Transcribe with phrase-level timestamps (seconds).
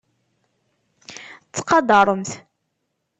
[1.47, 2.29] Ttqadaṛemt.